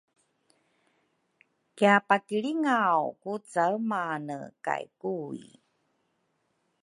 kiapakilringaw 1.77 3.01
ku 3.21 3.31
caemane 3.51 4.39
kay 4.65 4.85
Kui. 5.01 5.43